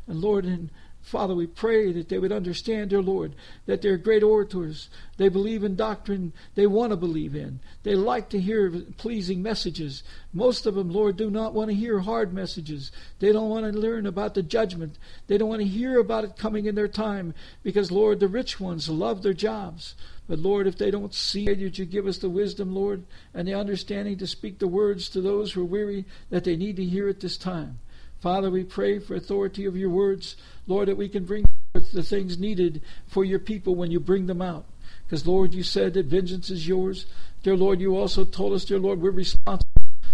And 0.07 0.23
Lord, 0.23 0.47
and 0.47 0.71
Father, 1.11 1.35
we 1.35 1.49
pray 1.49 1.91
that 1.91 2.09
they 2.09 2.21
would 2.21 2.31
understand, 2.31 2.91
dear 2.91 3.03
Lord, 3.03 3.35
that 3.67 3.83
they're 3.83 3.97
great 3.97 4.23
orators. 4.23 4.89
They 5.17 5.29
believe 5.29 5.65
in 5.65 5.75
doctrine 5.75 6.33
they 6.55 6.69
want 6.69 6.93
to 6.93 6.97
believe 6.97 7.35
in. 7.35 7.59
They 7.83 7.97
like 7.97 8.29
to 8.29 8.41
hear 8.41 8.71
pleasing 8.97 9.43
messages. 9.43 10.05
Most 10.33 10.67
of 10.67 10.77
them, 10.77 10.93
Lord, 10.93 11.17
do 11.17 11.29
not 11.29 11.53
want 11.53 11.69
to 11.69 11.75
hear 11.75 11.99
hard 11.99 12.33
messages. 12.33 12.93
They 13.19 13.33
don't 13.33 13.49
want 13.49 13.67
to 13.67 13.77
learn 13.77 14.07
about 14.07 14.35
the 14.35 14.43
judgment. 14.45 14.99
They 15.27 15.37
don't 15.37 15.49
want 15.49 15.63
to 15.63 15.67
hear 15.67 15.99
about 15.99 16.23
it 16.23 16.37
coming 16.37 16.67
in 16.67 16.77
their 16.77 16.87
time 16.87 17.35
because, 17.65 17.91
Lord, 17.91 18.21
the 18.21 18.29
rich 18.29 18.61
ones 18.61 18.89
love 18.89 19.25
their 19.25 19.35
jobs. 19.35 19.97
But 20.29 20.39
Lord, 20.39 20.69
if 20.69 20.79
they 20.79 20.93
don't 20.93 21.13
see 21.13 21.49
it, 21.49 21.59
you 21.59 21.87
give 21.87 22.07
us 22.07 22.19
the 22.19 22.31
wisdom, 22.31 22.73
Lord, 22.73 23.03
and 23.35 23.49
the 23.49 23.55
understanding 23.55 24.17
to 24.19 24.29
speak 24.29 24.61
the 24.61 24.69
words 24.69 25.09
to 25.09 25.21
those 25.21 25.51
who 25.53 25.63
are 25.63 25.65
weary 25.65 26.05
that 26.29 26.45
they 26.45 26.55
need 26.55 26.77
to 26.77 26.85
hear 26.85 27.09
at 27.09 27.19
this 27.19 27.37
time. 27.37 27.81
Father, 28.21 28.51
we 28.51 28.65
pray 28.65 28.99
for 28.99 29.15
authority 29.15 29.65
of 29.65 29.77
your 29.77 29.91
words, 29.91 30.37
Lord, 30.67 30.89
that 30.89 30.97
we 30.97 31.09
can 31.09 31.25
bring 31.25 31.47
forth 31.73 31.93
the 31.93 32.03
things 32.03 32.39
needed 32.39 32.83
for 33.07 33.25
your 33.25 33.39
people 33.39 33.75
when 33.75 33.91
you 33.91 34.01
bring 34.01 34.27
them 34.27 34.43
out. 34.43 34.67
Because, 35.07 35.27
Lord, 35.27 35.55
you 35.55 35.63
said 35.63 35.95
that 35.95 36.07
vengeance 36.07 36.51
is 36.51 36.69
yours. 36.69 37.07
Dear 37.43 37.57
Lord, 37.57 37.81
you 37.81 37.97
also 37.97 38.25
told 38.25 38.53
us, 38.53 38.65
dear 38.65 38.79
Lord, 38.79 39.01
we're 39.01 39.11
responsible 39.11 39.67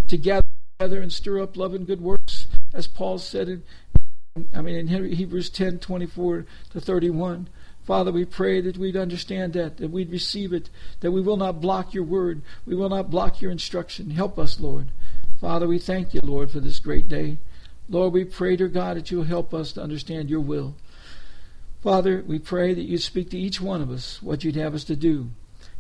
to 0.07 0.17
gather 0.17 0.47
together 0.79 1.01
and 1.01 1.11
stir 1.11 1.41
up 1.41 1.57
love 1.57 1.73
and 1.73 1.87
good 1.87 2.03
works, 2.03 2.47
as 2.75 2.87
Paul 2.87 3.17
said 3.17 3.49
in, 3.49 3.63
I 4.55 4.61
mean, 4.61 4.77
in 4.77 4.89
Hebrews 4.89 5.49
10 5.49 5.79
24 5.79 6.45
to 6.73 6.81
31. 6.81 7.49
Father, 7.87 8.13
we 8.13 8.27
pray 8.27 8.61
that 8.61 8.77
we'd 8.77 8.97
understand 8.97 9.55
that, 9.55 9.79
that 9.79 9.91
we'd 9.91 10.11
receive 10.11 10.53
it, 10.53 10.69
that 11.01 11.13
we 11.13 11.23
will 11.23 11.39
not 11.39 11.63
block 11.63 11.95
your 11.95 12.05
word. 12.05 12.43
We 12.67 12.75
will 12.75 12.91
not 12.91 13.11
block 13.11 13.41
your 13.41 13.51
instruction. 13.51 14.11
Help 14.11 14.39
us, 14.39 14.61
Lord. 14.61 14.89
Father, 15.41 15.67
we 15.67 15.79
thank 15.79 16.13
you, 16.13 16.21
Lord, 16.23 16.51
for 16.51 16.61
this 16.61 16.79
great 16.79 17.09
day. 17.09 17.39
Lord, 17.89 18.13
we 18.13 18.25
pray, 18.25 18.57
dear 18.57 18.69
God, 18.69 18.97
that 18.97 19.11
you'll 19.11 19.25
help 19.25 19.55
us 19.55 19.73
to 19.73 19.83
understand 19.83 20.29
your 20.29 20.41
will. 20.41 20.75
Father, 21.83 22.25
we 22.27 22.39
pray 22.39 22.75
that 22.75 22.83
you'd 22.83 23.03
speak 23.03 23.31
to 23.31 23.39
each 23.39 23.61
one 23.61 23.81
of 23.81 23.91
us 23.91 24.21
what 24.23 24.43
you'd 24.43 24.57
have 24.57 24.75
us 24.75 24.85
to 24.85 24.97
do. 24.97 25.31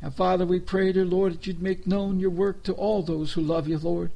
And 0.00 0.14
Father, 0.14 0.44
we 0.44 0.60
pray, 0.60 0.92
dear 0.92 1.04
Lord, 1.04 1.34
that 1.34 1.46
you'd 1.46 1.62
make 1.62 1.86
known 1.86 2.20
your 2.20 2.30
work 2.30 2.62
to 2.64 2.74
all 2.74 3.02
those 3.02 3.32
who 3.32 3.40
love 3.40 3.66
you, 3.66 3.78
Lord. 3.78 4.12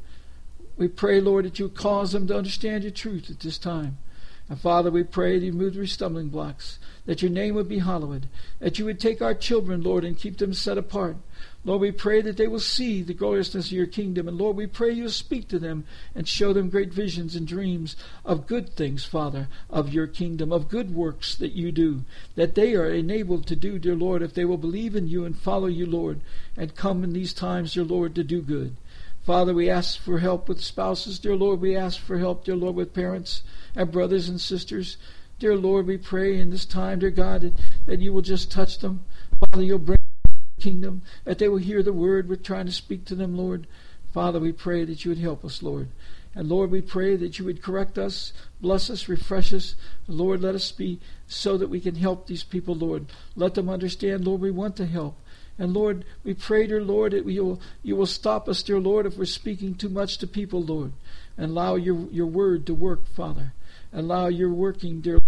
We 0.76 0.88
pray, 0.88 1.20
Lord, 1.20 1.47
that 1.47 1.59
you 1.59 1.68
cause 1.68 2.12
them 2.12 2.26
to 2.28 2.37
understand 2.37 2.85
your 2.85 2.92
truth 2.92 3.28
at 3.30 3.40
this 3.40 3.59
time. 3.59 3.99
And 4.50 4.61
Father, 4.61 4.90
we 4.90 5.04
pray 5.04 5.38
that 5.38 5.47
you 5.47 5.52
move 5.52 5.76
your 5.76 5.87
stumbling 5.87 6.28
blocks, 6.28 6.80
that 7.07 7.23
your 7.23 7.30
name 7.30 7.54
would 7.54 7.69
be 7.69 7.78
hallowed, 7.78 8.28
that 8.59 8.80
you 8.80 8.85
would 8.85 8.99
take 8.99 9.23
our 9.23 9.33
children, 9.33 9.80
Lord, 9.80 10.04
and 10.04 10.19
keep 10.19 10.38
them 10.38 10.54
set 10.54 10.76
apart. 10.76 11.16
Lord, 11.64 11.83
we 11.83 11.92
pray 11.92 12.21
that 12.23 12.37
they 12.37 12.49
will 12.49 12.59
see 12.59 13.00
the 13.00 13.14
gloriousness 13.14 13.66
of 13.66 13.73
your 13.73 13.87
kingdom. 13.87 14.26
And 14.26 14.37
Lord, 14.37 14.57
we 14.57 14.66
pray 14.66 14.90
you'll 14.90 15.11
speak 15.11 15.47
to 15.49 15.61
them 15.61 15.85
and 16.16 16.26
show 16.26 16.52
them 16.52 16.69
great 16.69 16.92
visions 16.92 17.37
and 17.37 17.47
dreams 17.47 17.95
of 18.25 18.49
good 18.49 18.75
things, 18.75 19.04
Father, 19.04 19.47
of 19.69 19.92
your 19.92 20.09
kingdom, 20.09 20.52
of 20.52 20.69
good 20.69 20.92
works 20.92 21.37
that 21.37 21.52
you 21.52 21.71
do, 21.71 22.04
that 22.35 22.57
they 22.57 22.75
are 22.75 22.90
enabled 22.90 23.47
to 23.47 23.57
do, 23.57 23.78
dear 23.78 23.95
Lord, 23.95 24.21
if 24.21 24.35
they 24.35 24.45
will 24.45 24.57
believe 24.57 24.97
in 24.97 25.07
you 25.07 25.25
and 25.25 25.38
follow 25.38 25.69
you, 25.69 25.87
Lord, 25.87 26.23
and 26.57 26.75
come 26.75 27.04
in 27.04 27.12
these 27.12 27.33
times, 27.33 27.75
dear 27.75 27.85
Lord, 27.85 28.16
to 28.16 28.25
do 28.25 28.42
good. 28.42 28.75
Father, 29.30 29.54
we 29.54 29.70
ask 29.70 30.00
for 30.00 30.18
help 30.18 30.49
with 30.49 30.60
spouses, 30.60 31.20
dear 31.20 31.37
Lord. 31.37 31.60
We 31.60 31.76
ask 31.76 32.00
for 32.00 32.18
help, 32.18 32.44
dear 32.44 32.56
Lord, 32.56 32.75
with 32.75 32.92
parents 32.92 33.44
and 33.76 33.92
brothers 33.92 34.28
and 34.28 34.40
sisters. 34.40 34.96
Dear 35.38 35.56
Lord, 35.56 35.87
we 35.87 35.99
pray 35.99 36.40
in 36.40 36.50
this 36.50 36.64
time, 36.64 36.99
dear 36.99 37.12
God, 37.12 37.42
that, 37.42 37.52
that 37.87 38.00
you 38.00 38.12
will 38.12 38.22
just 38.22 38.50
touch 38.50 38.80
them. 38.80 39.04
Father, 39.38 39.62
you'll 39.62 39.78
bring 39.78 40.00
the 40.25 40.60
kingdom, 40.60 41.02
that 41.22 41.38
they 41.38 41.49
will 41.49 41.58
hear 41.58 41.80
the 41.80 41.92
word 41.92 42.28
we're 42.28 42.34
trying 42.34 42.66
to 42.66 42.72
speak 42.72 43.04
to 43.04 43.14
them, 43.14 43.37
Lord. 43.37 43.68
Father, 44.12 44.40
we 44.40 44.50
pray 44.50 44.84
that 44.84 45.04
you 45.04 45.12
would 45.12 45.18
help 45.18 45.44
us, 45.44 45.62
Lord. 45.62 45.90
And 46.34 46.49
Lord, 46.49 46.72
we 46.72 46.80
pray 46.80 47.14
that 47.14 47.38
you 47.38 47.44
would 47.44 47.62
correct 47.62 47.99
us, 47.99 48.32
bless 48.60 48.90
us, 48.90 49.08
refresh 49.08 49.52
us. 49.52 49.76
Lord, 50.08 50.40
let 50.40 50.56
us 50.56 50.72
be 50.72 50.99
so 51.28 51.56
that 51.56 51.70
we 51.70 51.78
can 51.78 51.94
help 51.94 52.26
these 52.26 52.42
people, 52.42 52.75
Lord. 52.75 53.06
Let 53.37 53.54
them 53.54 53.68
understand, 53.68 54.25
Lord, 54.25 54.40
we 54.40 54.50
want 54.50 54.75
to 54.78 54.87
help. 54.87 55.20
And 55.61 55.75
Lord, 55.75 56.07
we 56.25 56.33
pray, 56.33 56.67
dear 56.67 56.83
Lord, 56.83 57.12
that 57.12 57.26
you 57.26 57.45
will, 57.45 57.61
you 57.83 57.95
will 57.95 58.07
stop 58.07 58.49
us, 58.49 58.62
dear 58.62 58.81
Lord, 58.81 59.05
if 59.05 59.19
we're 59.19 59.26
speaking 59.26 59.75
too 59.75 59.90
much 59.90 60.17
to 60.19 60.26
people, 60.26 60.62
Lord. 60.62 60.95
And 61.37 61.50
allow 61.50 61.75
your, 61.76 62.09
your 62.11 62.26
word 62.26 62.67
to 62.67 62.75
work, 62.75 63.07
Father. 63.07 63.52
Allow 63.93 64.29
your 64.29 64.50
working, 64.50 65.02
dear 65.02 65.19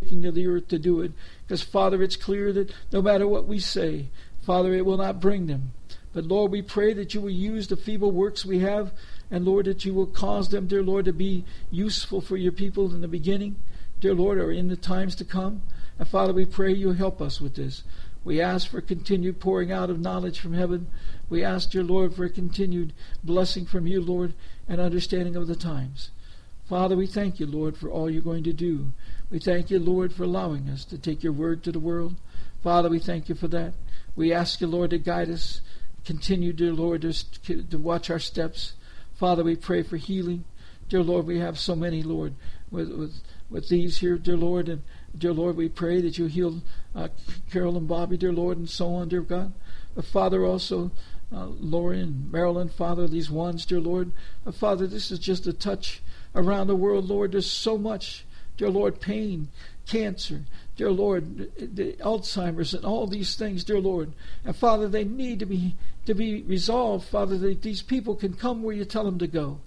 working 0.00 0.24
of 0.24 0.34
the 0.34 0.46
earth 0.46 0.68
to 0.68 0.78
do 0.78 1.02
it. 1.02 1.12
Because, 1.42 1.60
Father, 1.60 2.02
it's 2.02 2.16
clear 2.16 2.54
that 2.54 2.72
no 2.90 3.02
matter 3.02 3.28
what 3.28 3.46
we 3.46 3.58
say, 3.58 4.06
Father, 4.40 4.72
it 4.72 4.86
will 4.86 4.96
not 4.96 5.20
bring 5.20 5.46
them. 5.46 5.72
But 6.14 6.24
Lord, 6.24 6.52
we 6.52 6.62
pray 6.62 6.94
that 6.94 7.12
you 7.12 7.20
will 7.20 7.28
use 7.28 7.68
the 7.68 7.76
feeble 7.76 8.12
works 8.12 8.46
we 8.46 8.60
have, 8.60 8.92
and 9.30 9.44
Lord, 9.44 9.66
that 9.66 9.84
you 9.84 9.92
will 9.92 10.06
cause 10.06 10.48
them, 10.48 10.68
dear 10.68 10.82
Lord, 10.82 11.04
to 11.04 11.12
be 11.12 11.44
useful 11.70 12.22
for 12.22 12.38
your 12.38 12.52
people 12.52 12.94
in 12.94 13.02
the 13.02 13.08
beginning, 13.08 13.56
dear 14.00 14.14
Lord, 14.14 14.38
or 14.38 14.50
in 14.50 14.68
the 14.68 14.76
times 14.76 15.14
to 15.16 15.24
come. 15.26 15.60
And 15.98 16.08
Father, 16.08 16.32
we 16.32 16.46
pray 16.46 16.72
you'll 16.72 16.94
help 16.94 17.20
us 17.20 17.42
with 17.42 17.56
this. 17.56 17.82
We 18.26 18.40
ask 18.40 18.68
for 18.68 18.80
continued 18.80 19.38
pouring 19.38 19.70
out 19.70 19.88
of 19.88 20.00
knowledge 20.00 20.40
from 20.40 20.52
heaven. 20.52 20.88
We 21.28 21.44
ask, 21.44 21.70
dear 21.70 21.84
Lord, 21.84 22.12
for 22.12 22.24
a 22.24 22.28
continued 22.28 22.92
blessing 23.22 23.66
from 23.66 23.86
you, 23.86 24.00
Lord, 24.00 24.34
and 24.68 24.80
understanding 24.80 25.36
of 25.36 25.46
the 25.46 25.54
times. 25.54 26.10
Father, 26.68 26.96
we 26.96 27.06
thank 27.06 27.38
you, 27.38 27.46
Lord, 27.46 27.76
for 27.76 27.88
all 27.88 28.10
you're 28.10 28.20
going 28.20 28.42
to 28.42 28.52
do. 28.52 28.92
We 29.30 29.38
thank 29.38 29.70
you, 29.70 29.78
Lord, 29.78 30.12
for 30.12 30.24
allowing 30.24 30.68
us 30.68 30.84
to 30.86 30.98
take 30.98 31.22
your 31.22 31.32
word 31.32 31.62
to 31.62 31.70
the 31.70 31.78
world. 31.78 32.16
Father, 32.64 32.88
we 32.88 32.98
thank 32.98 33.28
you 33.28 33.36
for 33.36 33.46
that. 33.46 33.74
We 34.16 34.32
ask 34.32 34.60
you, 34.60 34.66
Lord, 34.66 34.90
to 34.90 34.98
guide 34.98 35.30
us. 35.30 35.60
Continue, 36.04 36.52
dear 36.52 36.72
Lord, 36.72 37.02
to, 37.02 37.62
to 37.62 37.78
watch 37.78 38.10
our 38.10 38.18
steps. 38.18 38.72
Father, 39.14 39.44
we 39.44 39.54
pray 39.54 39.84
for 39.84 39.98
healing. 39.98 40.44
Dear 40.88 41.04
Lord, 41.04 41.26
we 41.26 41.38
have 41.38 41.60
so 41.60 41.76
many, 41.76 42.02
Lord, 42.02 42.34
with, 42.72 42.90
with, 42.90 43.20
with 43.48 43.68
these 43.68 43.98
here, 43.98 44.18
dear 44.18 44.36
Lord. 44.36 44.68
And 44.68 44.82
dear 45.18 45.32
Lord, 45.32 45.56
we 45.56 45.68
pray 45.68 46.00
that 46.00 46.18
you 46.18 46.26
heal 46.26 46.62
uh, 46.94 47.08
Carol 47.50 47.76
and 47.76 47.88
Bobby, 47.88 48.16
dear 48.16 48.32
Lord, 48.32 48.58
and 48.58 48.68
so 48.68 48.94
on, 48.94 49.08
dear 49.08 49.22
God. 49.22 49.52
But 49.94 50.04
Father, 50.04 50.44
also, 50.44 50.90
uh, 51.32 51.46
Lori 51.46 52.00
and 52.00 52.30
Marilyn, 52.30 52.68
Father, 52.68 53.08
these 53.08 53.30
ones, 53.30 53.66
dear 53.66 53.80
Lord. 53.80 54.12
Uh, 54.46 54.52
Father, 54.52 54.86
this 54.86 55.10
is 55.10 55.18
just 55.18 55.46
a 55.46 55.52
touch 55.52 56.02
around 56.34 56.66
the 56.66 56.76
world, 56.76 57.08
Lord. 57.08 57.32
There's 57.32 57.50
so 57.50 57.78
much, 57.78 58.24
dear 58.56 58.70
Lord, 58.70 59.00
pain, 59.00 59.48
cancer, 59.86 60.42
dear 60.76 60.90
Lord, 60.90 61.50
the 61.56 61.94
Alzheimer's 61.94 62.74
and 62.74 62.84
all 62.84 63.06
these 63.06 63.34
things, 63.36 63.64
dear 63.64 63.80
Lord. 63.80 64.12
And 64.44 64.54
Father, 64.54 64.88
they 64.88 65.04
need 65.04 65.38
to 65.40 65.46
be 65.46 65.74
to 66.04 66.14
be 66.14 66.42
resolved, 66.42 67.08
Father, 67.08 67.36
that 67.36 67.62
these 67.62 67.82
people 67.82 68.14
can 68.14 68.34
come 68.34 68.62
where 68.62 68.74
you 68.74 68.84
tell 68.84 69.04
them 69.04 69.18
to 69.18 69.26
go. 69.26 69.58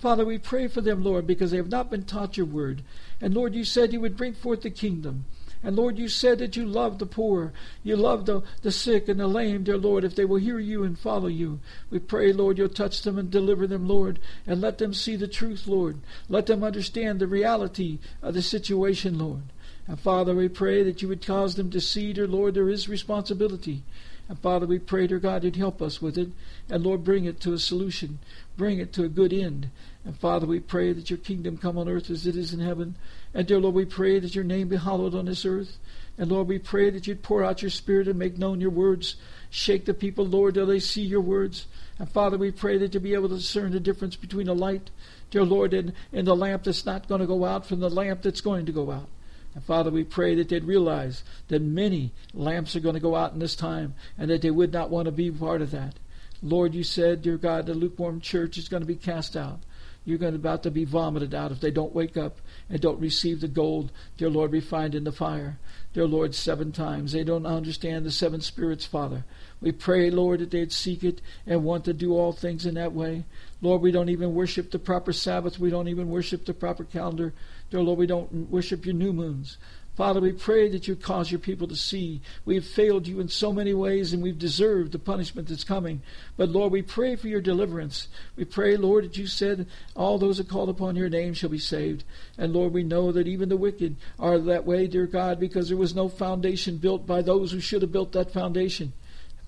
Father, 0.00 0.24
we 0.24 0.38
pray 0.38 0.66
for 0.66 0.80
them, 0.80 1.04
Lord, 1.04 1.26
because 1.26 1.50
they 1.50 1.58
have 1.58 1.70
not 1.70 1.90
been 1.90 2.04
taught 2.04 2.38
your 2.38 2.46
word. 2.46 2.82
And 3.20 3.34
Lord, 3.34 3.54
you 3.54 3.64
said 3.64 3.92
you 3.92 4.00
would 4.00 4.16
bring 4.16 4.32
forth 4.32 4.62
the 4.62 4.70
kingdom. 4.70 5.26
And 5.62 5.76
Lord, 5.76 5.98
you 5.98 6.08
said 6.08 6.38
that 6.38 6.56
you 6.56 6.64
love 6.64 6.98
the 6.98 7.04
poor, 7.04 7.52
you 7.82 7.94
love 7.94 8.24
the, 8.24 8.40
the 8.62 8.72
sick 8.72 9.08
and 9.08 9.20
the 9.20 9.26
lame, 9.26 9.62
dear 9.62 9.76
Lord, 9.76 10.04
if 10.04 10.14
they 10.14 10.24
will 10.24 10.38
hear 10.38 10.58
you 10.58 10.84
and 10.84 10.98
follow 10.98 11.26
you. 11.26 11.60
We 11.90 11.98
pray, 11.98 12.32
Lord, 12.32 12.56
you'll 12.56 12.70
touch 12.70 13.02
them 13.02 13.18
and 13.18 13.30
deliver 13.30 13.66
them, 13.66 13.86
Lord, 13.86 14.20
and 14.46 14.62
let 14.62 14.78
them 14.78 14.94
see 14.94 15.16
the 15.16 15.28
truth, 15.28 15.66
Lord. 15.66 15.98
Let 16.30 16.46
them 16.46 16.64
understand 16.64 17.20
the 17.20 17.26
reality 17.26 17.98
of 18.22 18.32
the 18.32 18.40
situation, 18.40 19.18
Lord. 19.18 19.42
And 19.86 20.00
Father, 20.00 20.34
we 20.34 20.48
pray 20.48 20.82
that 20.82 21.02
you 21.02 21.08
would 21.08 21.26
cause 21.26 21.56
them 21.56 21.70
to 21.72 21.80
see, 21.80 22.14
dear 22.14 22.26
Lord, 22.26 22.54
there 22.54 22.70
is 22.70 22.88
responsibility. 22.88 23.82
And 24.30 24.38
Father, 24.38 24.64
we 24.64 24.78
pray, 24.78 25.08
dear 25.08 25.18
God, 25.18 25.42
you'd 25.42 25.56
help 25.56 25.82
us 25.82 26.00
with 26.00 26.16
it. 26.16 26.28
And 26.68 26.84
Lord, 26.84 27.02
bring 27.02 27.24
it 27.24 27.40
to 27.40 27.52
a 27.52 27.58
solution. 27.58 28.20
Bring 28.56 28.78
it 28.78 28.92
to 28.92 29.02
a 29.02 29.08
good 29.08 29.32
end. 29.32 29.70
And 30.04 30.16
Father, 30.16 30.46
we 30.46 30.60
pray 30.60 30.92
that 30.92 31.10
your 31.10 31.16
kingdom 31.16 31.58
come 31.58 31.76
on 31.76 31.88
earth 31.88 32.10
as 32.10 32.28
it 32.28 32.36
is 32.36 32.54
in 32.54 32.60
heaven. 32.60 32.94
And 33.34 33.44
dear 33.48 33.58
Lord, 33.58 33.74
we 33.74 33.84
pray 33.84 34.20
that 34.20 34.36
your 34.36 34.44
name 34.44 34.68
be 34.68 34.76
hallowed 34.76 35.16
on 35.16 35.24
this 35.24 35.44
earth. 35.44 35.78
And 36.16 36.30
Lord, 36.30 36.46
we 36.46 36.60
pray 36.60 36.90
that 36.90 37.08
you'd 37.08 37.24
pour 37.24 37.42
out 37.42 37.60
your 37.60 37.72
spirit 37.72 38.06
and 38.06 38.20
make 38.20 38.38
known 38.38 38.60
your 38.60 38.70
words. 38.70 39.16
Shake 39.50 39.84
the 39.84 39.94
people, 39.94 40.24
Lord, 40.24 40.54
till 40.54 40.64
they 40.64 40.78
see 40.78 41.02
your 41.02 41.22
words. 41.22 41.66
And 41.98 42.08
Father, 42.08 42.38
we 42.38 42.52
pray 42.52 42.78
that 42.78 42.94
you'll 42.94 43.02
be 43.02 43.14
able 43.14 43.30
to 43.30 43.34
discern 43.34 43.72
the 43.72 43.80
difference 43.80 44.14
between 44.14 44.46
a 44.46 44.54
light, 44.54 44.90
dear 45.32 45.44
Lord, 45.44 45.74
and, 45.74 45.92
and 46.12 46.24
the 46.24 46.36
lamp 46.36 46.62
that's 46.62 46.86
not 46.86 47.08
going 47.08 47.20
to 47.20 47.26
go 47.26 47.44
out 47.44 47.66
from 47.66 47.80
the 47.80 47.90
lamp 47.90 48.22
that's 48.22 48.40
going 48.40 48.66
to 48.66 48.72
go 48.72 48.92
out. 48.92 49.08
And 49.54 49.64
Father, 49.64 49.90
we 49.90 50.04
pray 50.04 50.34
that 50.36 50.48
they'd 50.48 50.64
realize 50.64 51.24
that 51.48 51.62
many 51.62 52.12
lamps 52.32 52.76
are 52.76 52.80
going 52.80 52.94
to 52.94 53.00
go 53.00 53.16
out 53.16 53.32
in 53.32 53.40
this 53.40 53.56
time 53.56 53.94
and 54.16 54.30
that 54.30 54.42
they 54.42 54.50
would 54.50 54.72
not 54.72 54.90
want 54.90 55.06
to 55.06 55.12
be 55.12 55.30
part 55.30 55.62
of 55.62 55.72
that. 55.72 55.94
Lord, 56.42 56.74
you 56.74 56.84
said, 56.84 57.22
dear 57.22 57.36
God, 57.36 57.66
the 57.66 57.74
lukewarm 57.74 58.20
church 58.20 58.56
is 58.56 58.68
going 58.68 58.82
to 58.82 58.86
be 58.86 58.96
cast 58.96 59.36
out. 59.36 59.60
You're 60.04 60.18
going 60.18 60.32
to 60.32 60.38
about 60.38 60.62
to 60.62 60.70
be 60.70 60.84
vomited 60.84 61.34
out 61.34 61.52
if 61.52 61.60
they 61.60 61.70
don't 61.70 61.94
wake 61.94 62.16
up 62.16 62.40
and 62.70 62.80
don't 62.80 63.00
receive 63.00 63.40
the 63.40 63.48
gold, 63.48 63.92
dear 64.16 64.30
Lord, 64.30 64.50
refined 64.50 64.94
in 64.94 65.04
the 65.04 65.12
fire. 65.12 65.58
Dear 65.92 66.06
Lord, 66.06 66.34
seven 66.34 66.72
times. 66.72 67.12
They 67.12 67.22
don't 67.22 67.44
understand 67.44 68.06
the 68.06 68.10
seven 68.10 68.40
spirits, 68.40 68.86
Father. 68.86 69.24
We 69.60 69.72
pray, 69.72 70.10
Lord, 70.10 70.40
that 70.40 70.52
they'd 70.52 70.72
seek 70.72 71.04
it 71.04 71.20
and 71.46 71.64
want 71.64 71.84
to 71.84 71.92
do 71.92 72.14
all 72.14 72.32
things 72.32 72.64
in 72.64 72.74
that 72.74 72.94
way. 72.94 73.24
Lord, 73.60 73.82
we 73.82 73.90
don't 73.90 74.08
even 74.08 74.34
worship 74.34 74.70
the 74.70 74.78
proper 74.78 75.12
Sabbath. 75.12 75.58
We 75.58 75.68
don't 75.68 75.88
even 75.88 76.08
worship 76.08 76.46
the 76.46 76.54
proper 76.54 76.84
calendar. 76.84 77.34
Dear 77.70 77.82
Lord, 77.82 77.98
we 77.98 78.06
don't 78.06 78.50
worship 78.50 78.84
your 78.84 78.94
new 78.94 79.12
moons. 79.12 79.56
Father, 79.96 80.20
we 80.20 80.32
pray 80.32 80.68
that 80.70 80.88
you 80.88 80.96
cause 80.96 81.30
your 81.30 81.40
people 81.40 81.68
to 81.68 81.76
see. 81.76 82.22
We 82.44 82.54
have 82.54 82.64
failed 82.64 83.06
you 83.06 83.20
in 83.20 83.28
so 83.28 83.52
many 83.52 83.74
ways 83.74 84.12
and 84.12 84.22
we've 84.22 84.38
deserved 84.38 84.92
the 84.92 84.98
punishment 84.98 85.48
that's 85.48 85.62
coming. 85.62 86.00
But 86.36 86.48
Lord, 86.48 86.72
we 86.72 86.80
pray 86.80 87.16
for 87.16 87.28
your 87.28 87.42
deliverance. 87.42 88.08
We 88.34 88.46
pray, 88.46 88.76
Lord, 88.76 89.04
that 89.04 89.18
you 89.18 89.26
said 89.26 89.66
all 89.94 90.16
those 90.16 90.38
that 90.38 90.48
call 90.48 90.70
upon 90.70 90.96
your 90.96 91.10
name 91.10 91.34
shall 91.34 91.50
be 91.50 91.58
saved. 91.58 92.04
And 92.38 92.52
Lord, 92.52 92.72
we 92.72 92.82
know 92.82 93.12
that 93.12 93.28
even 93.28 93.50
the 93.50 93.58
wicked 93.58 93.96
are 94.18 94.38
that 94.38 94.64
way, 94.64 94.86
dear 94.86 95.06
God, 95.06 95.38
because 95.38 95.68
there 95.68 95.76
was 95.76 95.94
no 95.94 96.08
foundation 96.08 96.78
built 96.78 97.06
by 97.06 97.20
those 97.20 97.52
who 97.52 97.60
should 97.60 97.82
have 97.82 97.92
built 97.92 98.12
that 98.12 98.32
foundation. 98.32 98.94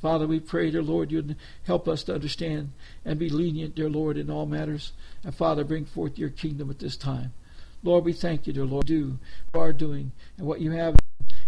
Father, 0.02 0.26
we 0.26 0.38
pray, 0.38 0.70
dear 0.70 0.82
Lord, 0.82 1.10
you'd 1.10 1.36
help 1.64 1.88
us 1.88 2.02
to 2.04 2.14
understand 2.14 2.72
and 3.04 3.18
be 3.18 3.30
lenient, 3.30 3.74
dear 3.74 3.88
Lord, 3.88 4.18
in 4.18 4.28
all 4.28 4.46
matters. 4.46 4.92
And 5.24 5.34
Father, 5.34 5.64
bring 5.64 5.86
forth 5.86 6.18
your 6.18 6.28
kingdom 6.28 6.68
at 6.68 6.80
this 6.80 6.96
time. 6.96 7.32
Lord, 7.82 8.04
we 8.04 8.12
thank 8.12 8.46
you, 8.46 8.52
dear 8.52 8.64
Lord, 8.64 8.86
do, 8.86 9.18
are 9.54 9.72
doing, 9.72 10.12
and 10.38 10.46
what 10.46 10.60
you 10.60 10.70
have. 10.72 10.96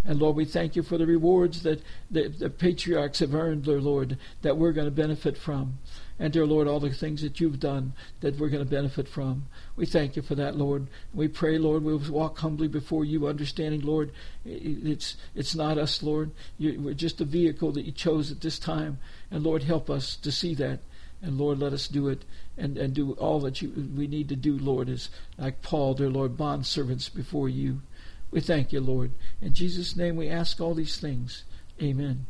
And 0.07 0.19
Lord, 0.19 0.35
we 0.35 0.45
thank 0.45 0.75
you 0.75 0.83
for 0.83 0.97
the 0.97 1.05
rewards 1.07 1.63
that 1.63 1.81
the, 2.11 2.27
the 2.27 2.49
patriarchs 2.49 3.19
have 3.19 3.33
earned, 3.33 3.63
dear 3.63 3.81
Lord, 3.81 4.17
that 4.43 4.57
we're 4.57 4.71
going 4.71 4.85
to 4.85 4.91
benefit 4.91 5.37
from. 5.37 5.79
And 6.19 6.31
dear 6.31 6.45
Lord, 6.45 6.67
all 6.67 6.79
the 6.79 6.91
things 6.91 7.21
that 7.23 7.39
you've 7.39 7.59
done 7.59 7.93
that 8.21 8.37
we're 8.37 8.49
going 8.49 8.63
to 8.63 8.69
benefit 8.69 9.07
from. 9.07 9.47
We 9.75 9.85
thank 9.85 10.15
you 10.15 10.21
for 10.21 10.35
that, 10.35 10.55
Lord. 10.55 10.87
We 11.13 11.27
pray, 11.27 11.57
Lord, 11.57 11.83
we'll 11.83 11.99
walk 12.09 12.37
humbly 12.37 12.67
before 12.67 13.03
you, 13.03 13.27
understanding, 13.27 13.81
Lord, 13.81 14.11
it's 14.45 15.17
it's 15.33 15.55
not 15.55 15.77
us, 15.77 16.03
Lord. 16.03 16.31
You, 16.57 16.79
we're 16.79 16.93
just 16.93 17.19
a 17.19 17.25
vehicle 17.25 17.71
that 17.73 17.85
you 17.85 17.91
chose 17.91 18.31
at 18.31 18.41
this 18.41 18.59
time. 18.59 18.99
And 19.29 19.43
Lord, 19.43 19.63
help 19.63 19.89
us 19.89 20.15
to 20.17 20.31
see 20.31 20.53
that. 20.55 20.79
And 21.25 21.39
Lord, 21.39 21.57
let 21.57 21.73
us 21.73 21.87
do 21.87 22.07
it 22.07 22.23
and, 22.55 22.77
and 22.77 22.93
do 22.93 23.13
all 23.13 23.39
that 23.41 23.59
you, 23.59 23.89
we 23.95 24.05
need 24.05 24.29
to 24.29 24.35
do, 24.35 24.57
Lord, 24.59 24.89
is 24.89 25.09
like 25.39 25.63
Paul, 25.63 25.95
dear 25.95 26.09
Lord, 26.09 26.37
bond 26.37 26.67
servants 26.67 27.09
before 27.09 27.49
you. 27.49 27.81
We 28.29 28.41
thank 28.41 28.71
you, 28.71 28.79
Lord. 28.79 29.11
In 29.41 29.55
Jesus' 29.55 29.95
name 29.95 30.17
we 30.17 30.29
ask 30.29 30.61
all 30.61 30.75
these 30.75 30.97
things. 30.97 31.43
Amen. 31.81 32.27